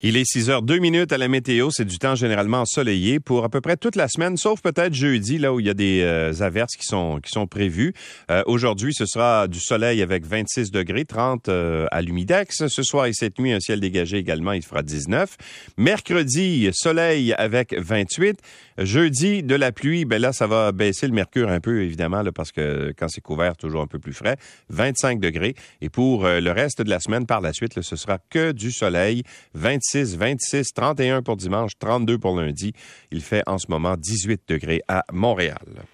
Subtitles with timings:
[0.00, 1.70] Il est 6 heures 2 minutes à la météo.
[1.72, 5.38] C'est du temps généralement ensoleillé pour à peu près toute la semaine, sauf peut-être jeudi,
[5.38, 7.94] là où il y a des euh, averses qui sont, qui sont prévues.
[8.30, 12.68] Euh, aujourd'hui, ce sera du soleil avec 26 degrés, 30 euh, à l'humidex.
[12.68, 15.36] Ce soir et cette nuit, un ciel dégagé également, il fera 19.
[15.78, 18.38] Mercredi, soleil avec 28.
[18.78, 20.04] Jeudi, de la pluie.
[20.04, 23.20] Ben là, ça va baisser le mercure un peu, évidemment, là, parce que quand c'est
[23.20, 24.36] couvert, toujours un peu plus frais.
[24.68, 25.56] 25 degrés.
[25.80, 28.70] Et pour le reste de la semaine, par la suite, là, ce sera que du
[28.70, 29.24] soleil.
[29.54, 32.72] 26 26, 31 pour dimanche, 32 pour lundi.
[33.10, 35.84] Il fait en ce moment 18 degrés à Montréal.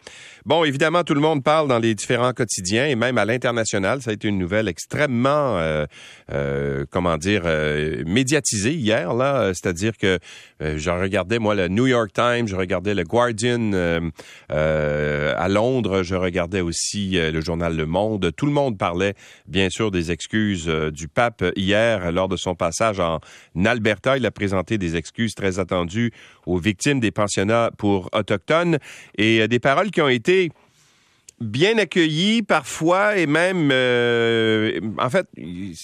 [0.47, 4.03] Bon, évidemment, tout le monde parle dans les différents quotidiens et même à l'international.
[4.03, 5.87] Ça a été une nouvelle extrêmement, euh,
[6.31, 9.15] euh, comment dire, euh, médiatisée hier.
[9.15, 10.19] Là, c'est-à-dire que
[10.61, 13.73] je regardais moi le New York Times, je regardais le Guardian
[14.51, 18.31] à Londres, je regardais aussi le journal Le Monde.
[18.37, 19.15] Tout le monde parlait,
[19.47, 23.21] bien sûr, des excuses du pape hier lors de son passage en
[23.65, 24.19] Alberta.
[24.19, 26.13] Il a présenté des excuses très attendues
[26.47, 28.79] aux victimes des pensionnats pour autochtones
[29.17, 30.51] et des paroles qui ont été
[31.41, 35.27] bien accueillis parfois et même, euh, en fait,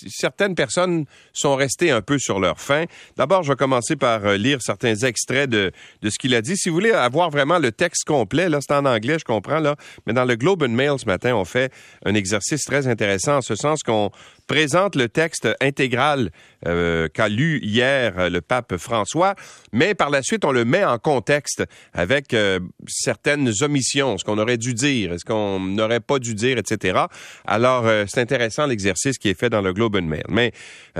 [0.08, 2.84] certaines personnes sont restées un peu sur leur faim.
[3.16, 6.56] D'abord, je vais commencer par euh, lire certains extraits de, de ce qu'il a dit.
[6.56, 9.76] Si vous voulez avoir vraiment le texte complet, là, c'est en anglais, je comprends, là,
[10.06, 11.72] mais dans le Globe and Mail ce matin, on fait
[12.04, 14.10] un exercice très intéressant en ce sens qu'on
[14.46, 16.30] présente le texte intégral
[16.66, 19.34] euh, qu'a lu hier euh, le pape François,
[19.72, 24.38] mais par la suite, on le met en contexte avec euh, certaines omissions, ce qu'on
[24.38, 27.00] aurait dû dire, ce qu'on n'aurait pas dû dire, etc.
[27.46, 30.24] Alors, c'est intéressant l'exercice qui est fait dans le Globe and Mail.
[30.28, 30.52] Mais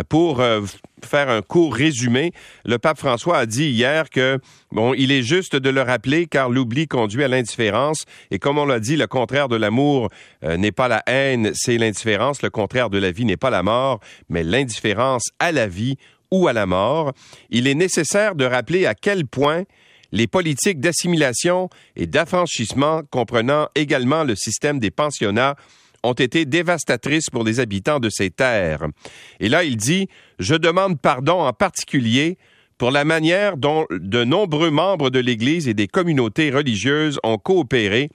[0.08, 0.42] pour
[1.06, 2.32] faire un court résumé,
[2.64, 4.38] le pape François a dit hier que
[4.72, 8.04] bon, il est juste de le rappeler car l'oubli conduit à l'indifférence.
[8.30, 10.08] Et comme on l'a dit, le contraire de l'amour
[10.42, 14.00] n'est pas la haine, c'est l'indifférence, le contraire de la vie n'est pas la mort,
[14.28, 15.96] mais l'indifférence à la vie
[16.30, 17.12] ou à la mort.
[17.50, 19.64] Il est nécessaire de rappeler à quel point
[20.12, 25.56] les politiques d'assimilation et d'affranchissement comprenant également le système des pensionnats
[26.03, 28.87] ont été dévastatrices pour les habitants de ces terres.
[29.38, 32.38] Et là, il dit, je demande pardon en particulier
[32.78, 38.11] pour la manière dont de nombreux membres de l'Église et des communautés religieuses ont coopéré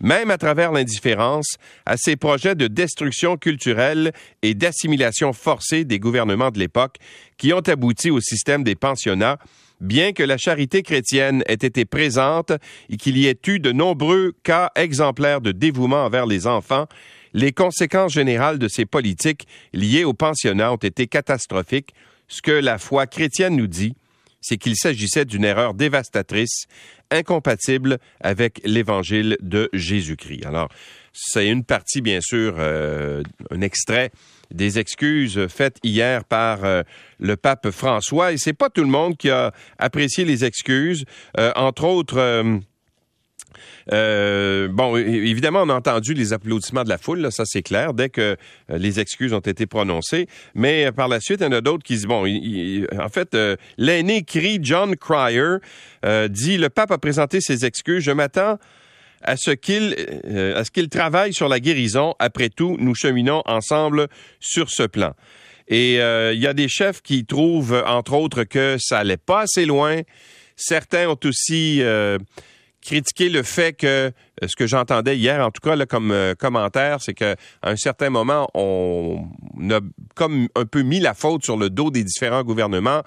[0.00, 1.56] même à travers l'indifférence,
[1.86, 4.12] à ces projets de destruction culturelle
[4.42, 6.96] et d'assimilation forcée des gouvernements de l'époque
[7.36, 9.38] qui ont abouti au système des pensionnats,
[9.80, 12.52] bien que la charité chrétienne ait été présente
[12.88, 16.86] et qu'il y ait eu de nombreux cas exemplaires de dévouement envers les enfants,
[17.34, 21.94] les conséquences générales de ces politiques liées aux pensionnats ont été catastrophiques,
[22.28, 23.94] ce que la foi chrétienne nous dit,
[24.40, 26.66] c'est qu'il s'agissait d'une erreur dévastatrice,
[27.10, 30.46] incompatible avec l'évangile de Jésus-Christ.
[30.46, 30.68] Alors,
[31.12, 34.10] c'est une partie, bien sûr, euh, un extrait
[34.50, 36.82] des excuses faites hier par euh,
[37.18, 38.32] le pape François.
[38.32, 41.04] Et c'est pas tout le monde qui a apprécié les excuses.
[41.38, 42.60] Euh, entre autres,
[43.92, 48.08] euh, bon, évidemment, on a entendu les applaudissements de la foule, ça c'est clair, dès
[48.08, 48.36] que
[48.70, 50.26] euh, les excuses ont été prononcées.
[50.54, 52.24] Mais euh, par la suite, il y en a d'autres qui disent, bon,
[52.98, 53.36] en fait,
[53.78, 55.56] l'aîné crie John Cryer
[56.28, 58.58] dit, le pape a présenté ses excuses, je m'attends
[59.22, 59.96] à ce qu'il
[60.26, 62.14] à ce travaille sur la guérison.
[62.18, 64.08] Après tout, nous cheminons ensemble
[64.38, 65.14] sur ce plan.
[65.68, 69.64] Et il y a des chefs qui trouvent, entre autres, que ça allait pas assez
[69.64, 70.02] loin.
[70.56, 71.82] Certains ont aussi
[72.84, 74.10] critiquer le fait que euh,
[74.46, 78.48] ce que j'entendais hier, en tout cas comme euh, commentaire, c'est qu'à un certain moment,
[78.54, 79.26] on
[79.70, 79.80] a
[80.14, 83.02] comme un peu mis la faute sur le dos des différents gouvernements.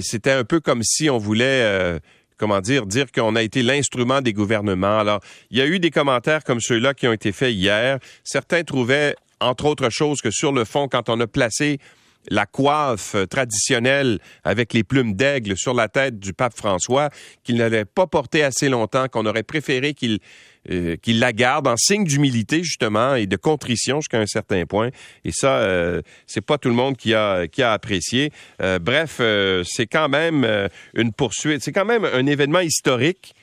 [0.00, 1.98] C'était un peu comme si on voulait euh,
[2.36, 4.98] comment dire, dire qu'on a été l'instrument des gouvernements.
[4.98, 5.20] Alors,
[5.50, 7.98] il y a eu des commentaires comme ceux-là qui ont été faits hier.
[8.24, 11.78] Certains trouvaient, entre autres choses, que sur le fond, quand on a placé
[12.28, 17.10] la coiffe traditionnelle avec les plumes d'aigle sur la tête du pape François,
[17.42, 20.20] qu'il n'avait pas porté assez longtemps, qu'on aurait préféré qu'il
[20.70, 24.90] euh, qu'il la garde en signe d'humilité justement et de contrition jusqu'à un certain point.
[25.24, 28.30] Et ça, euh, c'est pas tout le monde qui a qui a apprécié.
[28.60, 30.46] Euh, bref, euh, c'est quand même
[30.94, 33.34] une poursuite, c'est quand même un événement historique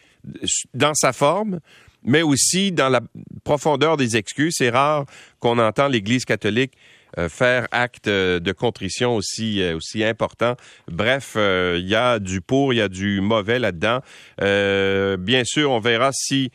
[0.73, 1.59] dans sa forme
[2.03, 3.01] mais aussi dans la
[3.43, 4.53] profondeur des excuses.
[4.57, 5.05] C'est rare
[5.39, 6.73] qu'on entend l'Église catholique
[7.29, 10.55] faire acte euh, de contrition aussi euh, aussi important.
[10.87, 14.01] Bref, il y a du pour, il y a du mauvais là-dedans.
[14.39, 16.51] bien sûr, on verra si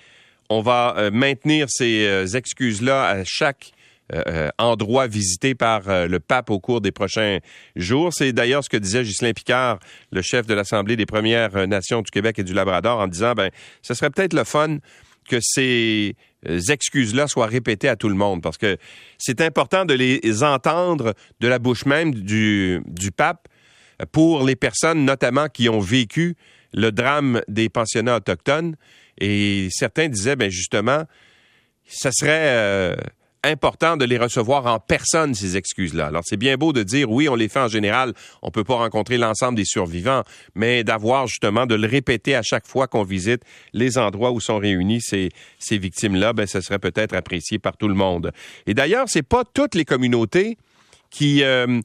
[0.49, 3.73] on va maintenir ces excuses-là à chaque
[4.59, 7.39] endroit visité par le pape au cours des prochains
[7.77, 8.13] jours.
[8.13, 9.79] C'est d'ailleurs ce que disait Ghislain Picard,
[10.11, 13.51] le chef de l'Assemblée des Premières Nations du Québec et du Labrador, en disant, ben,
[13.81, 14.79] ce serait peut-être le fun
[15.29, 16.17] que ces
[16.49, 18.77] euh, excuses-là soient répétées à tout le monde, parce que
[19.19, 22.83] c'est important de les entendre de la bouche même du,
[23.17, 23.49] pape.
[24.11, 26.37] pour les personnes notamment qui ont vécu
[26.73, 28.77] le drame des pensionnats autochtones.
[29.19, 31.05] Et certains disaient, ben justement,
[31.87, 32.97] ça serait euh,
[33.45, 36.07] important de les recevoir en personne, ces excuses-là.
[36.07, 38.13] Alors, c'est bien beau de dire, oui, on les fait en général,
[38.43, 40.23] on peut pas rencontrer l'ensemble des survivants,
[40.55, 43.43] mais d'avoir justement, de le répéter à chaque fois qu'on visite
[43.73, 47.89] les endroits où sont réunis ces, ces victimes-là, ben, ça serait peut-être apprécié par tout
[47.89, 48.33] le monde.
[48.67, 50.57] Et d'ailleurs, c'est pas toutes les communautés
[51.11, 51.43] qui...
[51.43, 51.81] Euh,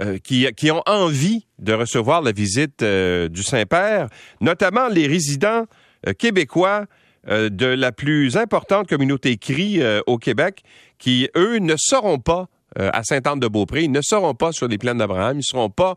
[0.00, 4.08] euh, qui, qui, ont envie de recevoir la visite euh, du Saint-Père,
[4.40, 5.66] notamment les résidents
[6.16, 6.86] québécois
[7.26, 10.62] de la plus importante communauté CRI euh, au Québec,
[10.98, 14.98] qui, eux, ne seront pas euh, à Sainte-Anne-de-Beaupré, ils ne seront pas sur les plaines
[14.98, 15.96] d'Abraham, ils ne seront pas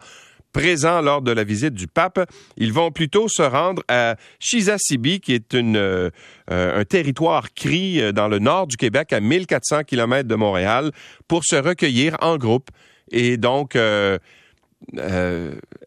[0.52, 2.30] présents lors de la visite du pape.
[2.58, 8.68] Ils vont plutôt se rendre à Chisasibi, qui est un territoire CRI dans le nord
[8.68, 10.92] du Québec, à 1400 km de Montréal,
[11.28, 12.70] pour se recueillir en groupe
[13.12, 13.76] et donc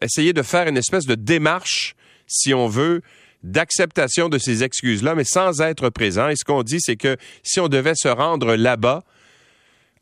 [0.01, 1.95] essayer de faire une espèce de démarche,
[2.25, 3.01] si on veut,
[3.43, 6.29] d'acceptation de ces excuses-là, mais sans être présent.
[6.29, 9.03] Et ce qu'on dit, c'est que si on devait se rendre là-bas,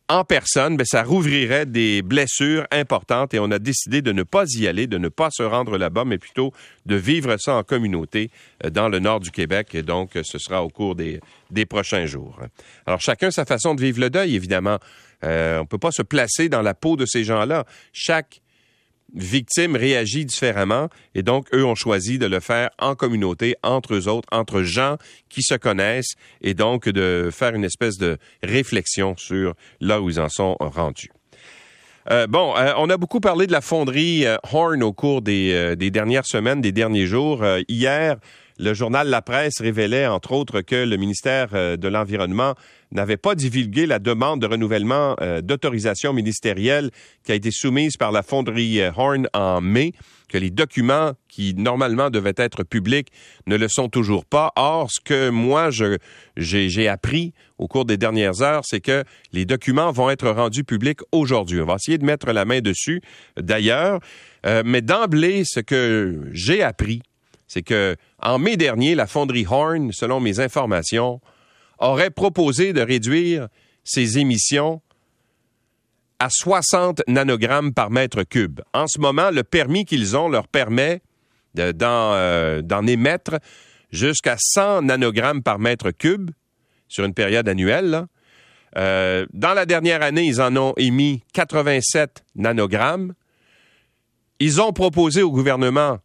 [0.07, 4.45] en personne, ben, ça rouvrirait des blessures importantes et on a décidé de ne pas
[4.53, 6.51] y aller, de ne pas se rendre là-bas, mais plutôt
[6.85, 8.29] de vivre ça en communauté
[8.63, 9.73] euh, dans le nord du Québec.
[9.73, 12.39] Et donc, ce sera au cours des, des prochains jours.
[12.85, 14.77] Alors, chacun sa façon de vivre le deuil, évidemment.
[15.23, 17.65] Euh, on ne peut pas se placer dans la peau de ces gens-là.
[17.91, 18.41] Chaque
[19.15, 24.07] victime réagit différemment et donc eux ont choisi de le faire en communauté, entre eux
[24.07, 24.97] autres, entre gens
[25.29, 30.19] qui se connaissent et donc de faire une espèce de réflexion sur là où ils
[30.19, 31.09] en sont rendus.
[32.11, 35.75] Euh, bon, euh, on a beaucoup parlé de la fonderie euh, Horn au cours des,
[35.75, 37.43] des, dernières semaines, des derniers jours.
[37.67, 38.17] hier,
[38.57, 42.55] le journal La Presse révélait, entre autres, que le ministère de l'Environnement
[42.95, 46.91] n'avait pas divulgué la demande de renouvellement euh, d'autorisation ministérielle
[47.23, 49.93] qui a été soumise par la fonderie euh, Horn en mai,
[50.29, 53.09] que les documents qui normalement devaient être publics
[53.45, 54.51] ne le sont toujours pas.
[54.55, 55.69] Or, ce que moi
[56.37, 61.01] j'ai appris au cours des dernières heures, c'est que les documents vont être rendus publics
[61.11, 61.61] aujourd'hui.
[61.61, 63.01] On va essayer de mettre la main dessus,
[63.37, 63.99] d'ailleurs.
[64.45, 67.01] Euh, mais d'emblée, ce que j'ai appris,
[67.47, 71.21] c'est que en mai dernier, la fonderie Horn, selon mes informations,
[71.79, 73.47] aurait proposé de réduire
[73.83, 74.81] ses émissions
[76.19, 78.61] à 60 nanogrammes par mètre cube.
[78.73, 81.01] En ce moment, le permis qu'ils ont leur permet
[81.59, 83.35] euh, d'en émettre
[83.91, 86.31] jusqu'à 100 nanogrammes par mètre cube
[86.87, 88.05] sur une période annuelle.
[88.77, 93.13] Euh, dans la dernière année, ils en ont émis 87 nanogrammes.
[94.39, 95.99] Ils ont proposé au gouvernement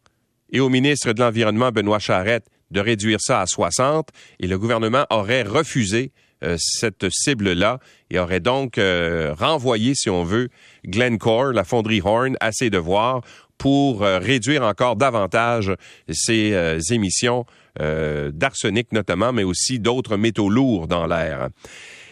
[0.51, 4.09] et au ministre de l'Environnement, Benoît Charette, de réduire ça à 60
[4.39, 6.11] et le gouvernement aurait refusé
[6.43, 10.49] euh, cette cible-là et aurait donc euh, renvoyé, si on veut,
[10.85, 13.21] Glencore, la fonderie Horn, à ses devoirs
[13.57, 15.71] pour euh, réduire encore davantage
[16.09, 17.45] ses émissions
[17.79, 21.47] d'arsenic notamment, mais aussi d'autres métaux lourds dans l'air.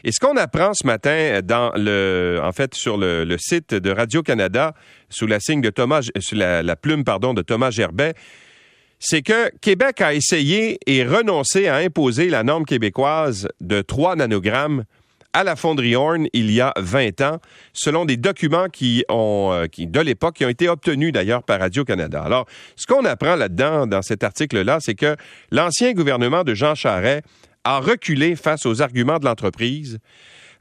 [0.03, 4.23] Et ce qu'on apprend ce matin dans le, en fait, sur le, site de Radio
[4.23, 4.73] Canada,
[5.09, 8.13] sous la signe de Thomas, sous la, plume, de Thomas Gerbet,
[8.99, 14.83] c'est que Québec a essayé et renoncé à imposer la norme québécoise de 3 nanogrammes
[15.33, 17.37] à la fonderie Horn il y a 20 ans,
[17.71, 21.59] selon des documents qui ont, euh, qui, de l'époque, qui ont été obtenus d'ailleurs par
[21.59, 22.23] Radio-Canada.
[22.23, 25.15] Alors, ce qu'on apprend là-dedans, dans cet article-là, c'est que
[25.51, 27.23] l'ancien gouvernement de Jean Charest
[27.63, 29.99] a reculé face aux arguments de l'entreprise.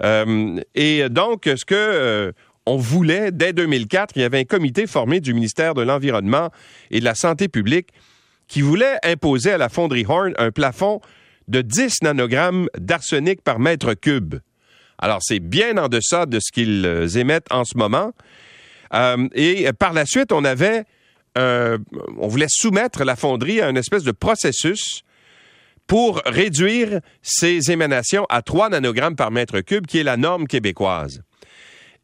[0.03, 2.33] Euh, et donc, ce que euh,
[2.67, 6.51] on voulait, dès 2004, il y avait un comité formé du ministère de l'Environnement
[6.91, 7.89] et de la Santé publique
[8.47, 11.01] qui voulait imposer à la fonderie Horn un plafond
[11.49, 14.37] de 10 nanogrammes d'arsenic par mètre cube.
[14.99, 18.13] Alors, c'est bien en deçà de ce qu'ils euh, émettent en ce moment.
[19.35, 20.85] Et par la suite, on avait,
[21.37, 25.05] on voulait soumettre la fonderie à une espèce de processus
[25.89, 31.23] pour réduire ses émanations à 3 nanogrammes par mètre cube, qui est la norme québécoise.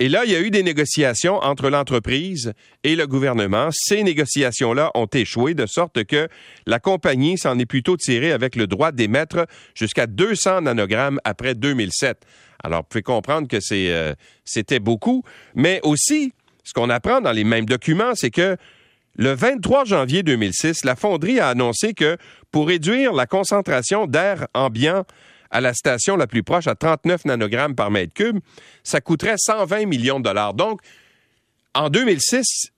[0.01, 3.69] Et là, il y a eu des négociations entre l'entreprise et le gouvernement.
[3.71, 6.29] Ces négociations-là ont échoué de sorte que
[6.67, 12.25] la compagnie s'en est plutôt tirée avec le droit d'émettre jusqu'à 200 nanogrammes après 2007.
[12.65, 14.15] Alors, vous pouvez comprendre que euh,
[14.45, 15.23] c'était beaucoup,
[15.55, 16.33] mais aussi,
[16.65, 18.57] ce qu'on apprend dans les mêmes documents, c'est que
[19.17, 22.17] le 23 janvier 2006, la fonderie a annoncé que
[22.51, 25.05] pour réduire la concentration d'air ambiant
[25.51, 28.41] à la station la plus proche à 39 nanogrammes par mètre cube,
[28.83, 30.55] ça coûterait 120 millions de dollars.
[30.55, 30.81] Donc,
[31.75, 32.71] en 2006,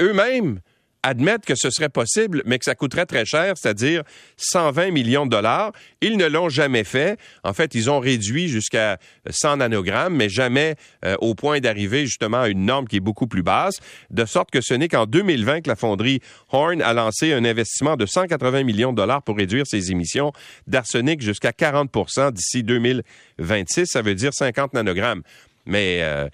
[0.00, 0.60] eux-mêmes
[1.02, 4.02] admettent que ce serait possible, mais que ça coûterait très cher, c'est-à-dire
[4.36, 5.72] 120 millions de dollars.
[6.00, 7.18] Ils ne l'ont jamais fait.
[7.42, 12.42] En fait, ils ont réduit jusqu'à 100 nanogrammes, mais jamais euh, au point d'arriver justement
[12.42, 13.80] à une norme qui est beaucoup plus basse,
[14.10, 17.96] de sorte que ce n'est qu'en 2020 que la fonderie Horn a lancé un investissement
[17.96, 20.32] de 180 millions de dollars pour réduire ses émissions
[20.66, 23.86] d'arsenic jusqu'à 40% d'ici 2026.
[23.86, 25.22] Ça veut dire 50 nanogrammes.
[25.66, 26.28] Mais euh,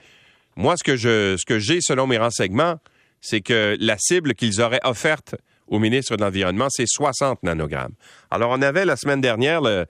[0.57, 2.79] moi, ce que je, ce que j'ai selon mes renseignements,
[3.27, 5.35] c'est que la cible qu'ils auraient offerte
[5.67, 7.95] au ministre de l'Environnement, c'est 60 nanogrammes.
[8.31, 9.87] Alors, on avait la semaine dernière le,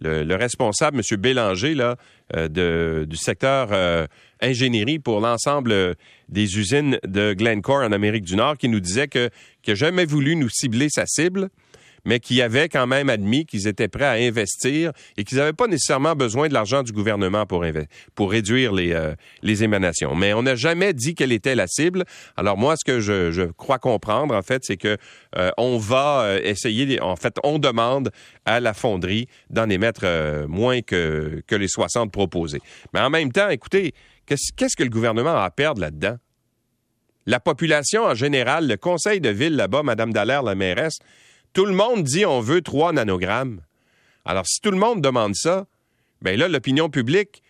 [0.00, 1.16] le, responsable, M.
[1.20, 1.96] Bélanger, là,
[2.34, 4.06] euh, de, du secteur euh,
[4.40, 5.94] ingénierie pour l'ensemble
[6.28, 9.30] des usines de Glencore en Amérique du Nord, qui nous disait que
[9.68, 11.48] n'a jamais voulu nous cibler sa cible
[12.04, 15.66] mais qui avaient quand même admis qu'ils étaient prêts à investir et qu'ils n'avaient pas
[15.66, 17.64] nécessairement besoin de l'argent du gouvernement pour,
[18.14, 20.14] pour réduire les, euh, les émanations.
[20.14, 22.04] Mais on n'a jamais dit quelle était la cible.
[22.36, 24.96] Alors moi, ce que je, je crois comprendre, en fait, c'est que
[25.36, 28.10] euh, on va euh, essayer, en fait, on demande
[28.44, 30.06] à la fonderie d'en émettre
[30.48, 32.60] moins que, que les 60 proposés.
[32.94, 33.94] Mais en même temps, écoutez,
[34.26, 36.16] qu'est-ce que le gouvernement a à perdre là-dedans?
[37.26, 40.98] La population en général, le conseil de ville là-bas, Mme Dallaire, la mairesse,
[41.52, 43.60] tout le monde dit on veut 3 nanogrammes.
[44.24, 45.66] Alors, si tout le monde demande ça,
[46.22, 47.42] bien là, l'opinion publique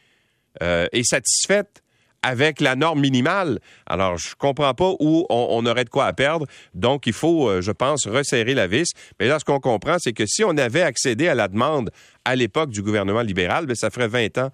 [0.63, 1.83] euh, est satisfaite
[2.23, 3.61] avec la norme minimale.
[3.87, 6.47] Alors, je comprends pas où on, aurait de quoi à perdre.
[6.75, 8.93] Donc, il faut, euh, je pense, resserrer la vis.
[9.19, 11.91] Mais là, ce qu'on comprend, c'est que si on avait accédé à la demande
[12.25, 14.51] à l'époque du gouvernement libéral, bien, ça ferait 20 ans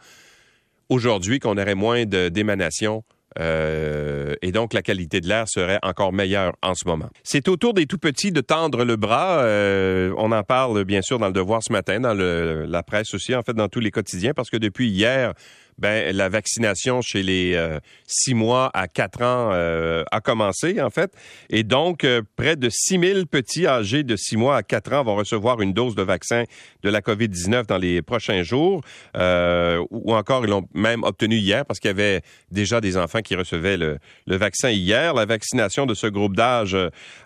[0.88, 3.02] aujourd'hui qu'on aurait moins d'émanations
[3.38, 7.08] euh, et donc, la qualité de l'air serait encore meilleure en ce moment.
[7.22, 9.40] C'est au tour des tout petits de tendre le bras.
[9.40, 13.34] Euh, on en parle bien sûr dans le Devoir ce matin, dans la presse aussi,
[13.34, 15.34] en fait, dans tous les quotidiens, parce que depuis hier,
[15.78, 20.88] ben, la vaccination chez les euh, six mois à quatre ans euh, a commencé, en
[20.88, 21.12] fait.
[21.50, 25.04] Et donc, euh, près de 6 000 petits âgés de six mois à quatre ans
[25.04, 26.44] vont recevoir une dose de vaccin
[26.82, 28.80] de la COVID-19 dans les prochains jours.
[29.14, 33.34] ou encore, ils l'ont même obtenu hier parce qu'il y avait déjà des enfants qui
[33.34, 35.14] recevaient le, le, vaccin hier.
[35.14, 36.76] La vaccination de ce groupe d'âge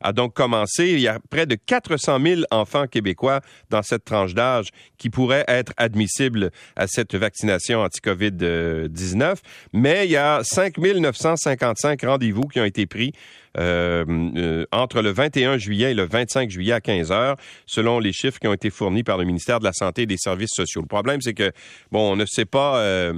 [0.00, 0.90] a donc commencé.
[0.90, 3.40] Il y a près de 400 000 enfants québécois
[3.70, 9.40] dans cette tranche d'âge qui pourraient être admissibles à cette vaccination anti-COVID 19
[9.72, 13.12] mais il y a 5 955 rendez-vous qui ont été pris
[13.58, 14.04] euh,
[14.36, 18.38] euh, entre le 21 juillet et le 25 juillet à 15 heures, selon les chiffres
[18.38, 20.82] qui ont été fournis par le ministère de la Santé et des Services sociaux.
[20.82, 21.50] Le problème, c'est que,
[21.90, 22.78] bon, on ne sait pas...
[22.78, 23.14] Euh,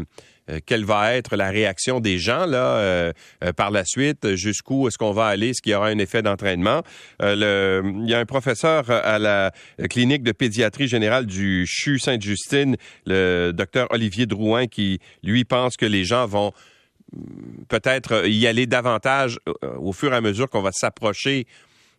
[0.67, 3.13] quelle va être la réaction des gens là euh,
[3.45, 6.23] euh, par la suite, jusqu'où est-ce qu'on va aller, est-ce qu'il y aura un effet
[6.23, 6.83] d'entraînement.
[7.21, 9.53] il y a un professeur à la
[9.91, 15.87] clinique de pédiatrie générale du CHU Sainte-Justine, le docteur Olivier Drouin, qui lui pense que
[15.87, 16.53] les gens vont
[17.69, 19.39] peut-être y aller davantage
[19.79, 21.47] au fur et à mesure qu'on va s'approcher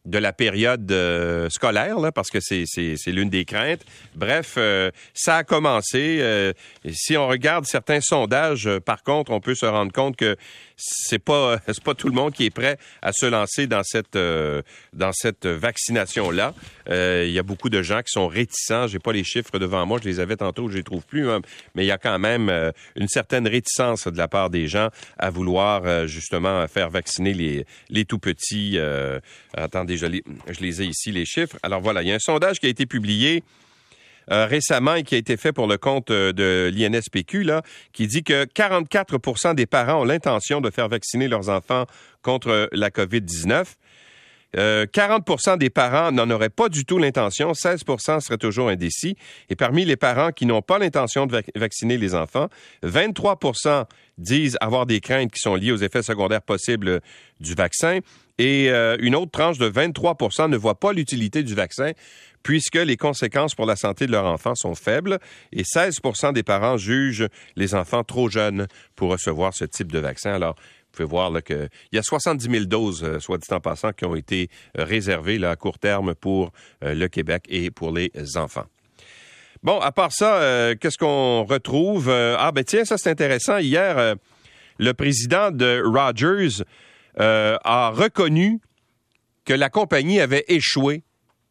[0.05, 2.65] de la période euh, scolaire, là, parce que c'est,
[3.07, 3.85] l'une des craintes.
[4.15, 6.19] Bref, euh, ça a commencé.
[6.21, 6.53] Euh,
[6.91, 10.35] si on regarde certains sondages, par contre, on peut se rendre compte que
[10.77, 14.15] c'est pas c'est pas tout le monde qui est prêt à se lancer dans cette
[14.15, 14.61] euh,
[14.93, 16.53] dans cette vaccination là.
[16.89, 18.87] Euh, il y a beaucoup de gens qui sont réticents.
[18.87, 21.41] J'ai pas les chiffres devant moi, je les avais tantôt, je les trouve plus, hein.
[21.75, 24.89] mais il y a quand même euh, une certaine réticence de la part des gens
[25.17, 28.77] à vouloir justement faire vacciner les les tout petits.
[29.55, 31.57] attendez, je les, ai ici les chiffres.
[31.63, 33.43] Alors voilà, il y a un sondage qui a été publié
[34.31, 38.07] euh, récemment et qui a été fait pour le compte euh, de l'INSPQ, là, qui
[38.07, 41.85] dit que 44% des parents ont l'intention de faire vacciner leurs enfants
[42.21, 43.65] contre la COVID-19.
[44.55, 49.17] 40% euh, des parents n'en auraient pas du tout l'intention, 16% seraient toujours indécis.
[49.49, 52.49] Et parmi les parents qui n'ont pas l'intention de vacciner les enfants,
[52.83, 53.85] 23%
[54.17, 57.01] disent avoir des craintes qui sont liées aux effets secondaires possibles
[57.39, 57.99] du vaccin.
[58.39, 61.91] Et une autre tranche de 23% ne voit pas l'utilité du vaccin
[62.43, 65.17] puisque les conséquences pour la santé de leur enfant sont faibles
[65.51, 70.33] et 16% des parents jugent les enfants trop jeunes pour recevoir ce type de vaccin.
[70.33, 73.93] Alors, vous pouvez voir qu'il y a 70 000 doses, euh, soit dit en passant,
[73.93, 76.51] qui ont été euh, réservées à court terme pour
[76.83, 78.65] euh, le Québec et pour les enfants.
[79.63, 82.09] Bon, à part ça, qu'est-ce qu'on retrouve?
[82.09, 83.59] ah, ben tiens, ça c'est intéressant.
[83.59, 84.15] Hier,
[84.77, 86.65] le président de Rogers
[87.17, 88.59] a reconnu
[89.45, 91.03] que la compagnie avait échoué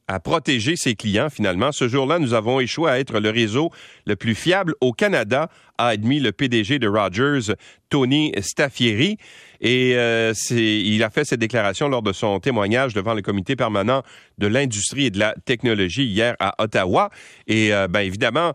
[0.08, 1.72] à protéger ses clients finalement.
[1.72, 3.70] Ce jour-là, nous avons échoué à être le réseau
[4.06, 7.54] le plus fiable au Canada, a admis le PDG de Rogers,
[7.88, 9.16] Tony Staffieri.
[9.60, 14.02] Et euh, il a fait cette déclaration lors de son témoignage devant le comité permanent
[14.38, 17.10] de l'industrie et de la technologie hier à Ottawa.
[17.46, 18.52] Et euh, ben évidemment,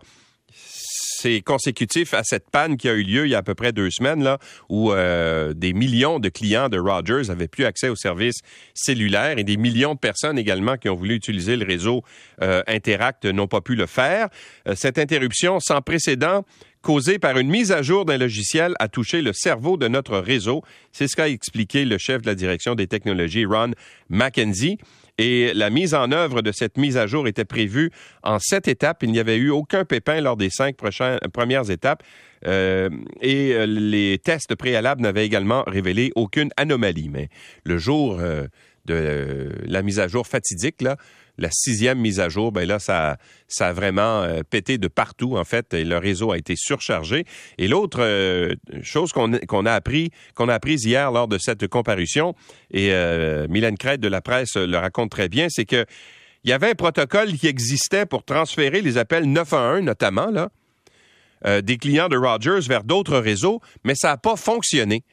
[1.20, 3.72] c'est consécutif à cette panne qui a eu lieu il y a à peu près
[3.72, 7.96] deux semaines, là, où euh, des millions de clients de Rogers avaient plus accès aux
[7.96, 8.40] services
[8.74, 12.02] cellulaires et des millions de personnes également qui ont voulu utiliser le réseau
[12.42, 14.28] euh, Interact n'ont pas pu le faire.
[14.68, 16.44] Euh, cette interruption sans précédent
[16.82, 20.62] causée par une mise à jour d'un logiciel a touché le cerveau de notre réseau.
[20.92, 23.72] C'est ce qu'a expliqué le chef de la direction des technologies, Ron
[24.08, 24.78] McKenzie.
[25.18, 27.90] Et la mise en œuvre de cette mise à jour était prévue
[28.22, 29.02] en sept étapes.
[29.02, 32.04] Il n'y avait eu aucun pépin lors des cinq premières étapes.
[32.46, 32.88] Euh,
[33.20, 37.08] et euh, les tests préalables n'avaient également révélé aucune anomalie.
[37.08, 37.30] Mais
[37.64, 38.46] le jour euh,
[38.84, 40.96] de la mise à jour fatidique, là,
[41.38, 43.16] la sixième mise à jour, ben là, ça,
[43.46, 47.24] ça a vraiment euh, pété de partout, en fait, et le réseau a été surchargé.
[47.58, 52.34] Et l'autre euh, chose qu'on a appris, qu'on a apprise hier lors de cette comparution,
[52.70, 55.86] et euh, Mylène Crête de la presse le raconte très bien, c'est que
[56.44, 60.50] il y avait un protocole qui existait pour transférer les appels 911, notamment, là,
[61.46, 65.04] euh, des clients de Rogers vers d'autres réseaux, mais ça n'a pas fonctionné.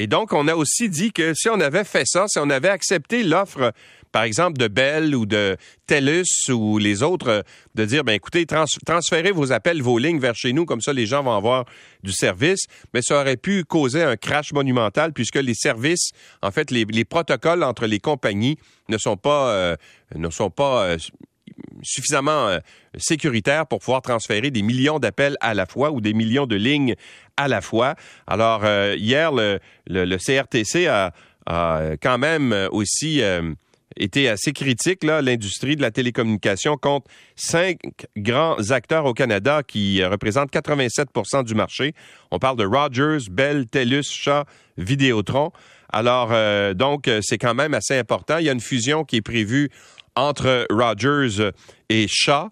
[0.00, 2.68] Et donc, on a aussi dit que si on avait fait ça, si on avait
[2.68, 3.72] accepté l'offre
[4.12, 7.42] par exemple, de Bell ou de TELUS ou les autres, euh,
[7.74, 11.06] de dire, ben écoutez, transférez vos appels, vos lignes vers chez nous, comme ça les
[11.06, 11.64] gens vont avoir
[12.02, 16.10] du service, mais ça aurait pu causer un crash monumental puisque les services,
[16.42, 19.76] en fait, les, protocoles entre les compagnies ne sont pas, euh,
[20.14, 20.98] ne sont pas euh,
[21.82, 22.58] suffisamment
[22.96, 26.94] sécuritaires pour pouvoir transférer des millions d'appels à la fois ou des millions de lignes
[27.36, 27.94] à la fois.
[28.26, 28.64] Alors,
[28.96, 31.12] hier, le, CRTC a,
[32.00, 33.22] quand même aussi
[33.98, 35.04] était assez critique.
[35.04, 37.04] L'industrie de la télécommunication compte
[37.36, 37.78] cinq
[38.16, 41.94] grands acteurs au Canada qui euh, représentent 87% du marché.
[42.30, 44.44] On parle de Rogers, Bell, TELUS, Shaw,
[44.76, 45.52] Vidéotron.
[45.90, 48.38] Alors, euh, donc, euh, c'est quand même assez important.
[48.38, 49.70] Il y a une fusion qui est prévue
[50.18, 51.52] entre Rogers
[51.88, 52.50] et Shaw,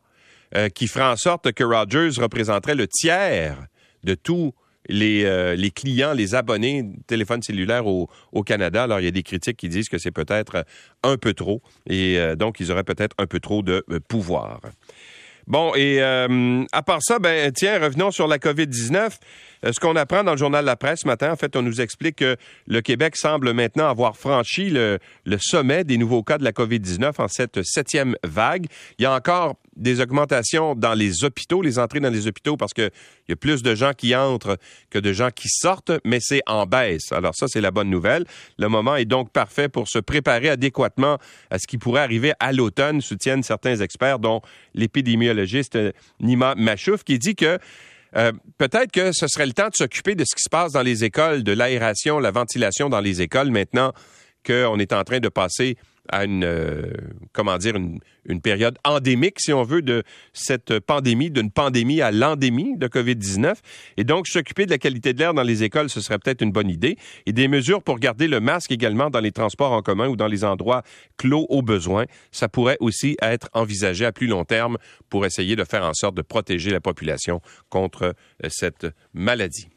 [0.75, 3.67] qui fera en sorte que Rogers représenterait le tiers
[4.05, 4.55] de tout
[4.89, 8.09] les, euh, clients, les abonnés de téléphones cellulaires au,
[8.45, 8.85] Canada.
[8.85, 10.65] Alors, il y a des critiques qui disent que c'est peut-être
[11.03, 14.61] un peu trop et euh, donc ils auraient peut-être un peu trop de euh, pouvoir.
[15.47, 19.11] Bon, et à part ça, ben tiens, revenons sur la COVID-19.
[19.73, 22.17] Ce qu'on apprend dans le journal La Presse ce matin, en fait, on nous explique
[22.17, 22.37] que
[22.67, 27.13] le Québec semble maintenant avoir franchi le, le sommet des nouveaux cas de la COVID-19
[27.19, 28.67] en cette septième vague.
[28.99, 32.73] Il y a encore des augmentations dans les hôpitaux, les entrées dans les hôpitaux, parce
[32.73, 32.91] qu'il
[33.29, 34.59] y a plus de gens qui entrent
[34.91, 37.13] que de gens qui sortent, mais c'est en baisse.
[37.13, 38.25] Alors ça, c'est la bonne nouvelle.
[38.59, 41.19] Le moment est donc parfait pour se préparer adéquatement
[41.51, 44.41] à ce qui pourrait arriver à l'automne, soutiennent certains experts, dont
[44.75, 45.79] l'épidémiologiste
[46.21, 47.59] Nima Machouf, qui dit que
[48.17, 50.83] euh, peut-être que ce serait le temps de s'occuper de ce qui se passe dans
[50.83, 53.93] les écoles, de l'aération, la ventilation dans les écoles, maintenant
[54.47, 55.77] qu'on est en train de passer
[56.09, 56.93] à une, euh,
[57.33, 62.11] comment dire, une, une, période endémique, si on veut, de cette pandémie, d'une pandémie à
[62.11, 63.55] l'endémie de COVID-19.
[63.97, 66.53] Et donc, s'occuper de la qualité de l'air dans les écoles, ce serait peut-être une
[66.53, 66.97] bonne idée.
[67.27, 70.29] Et des mesures pour garder le masque également dans les transports en commun ou dans
[70.29, 70.83] les endroits
[71.17, 75.65] clos au besoin, ça pourrait aussi être envisagé à plus long terme pour essayer de
[75.65, 78.15] faire en sorte de protéger la population contre
[78.45, 79.69] euh, cette maladie.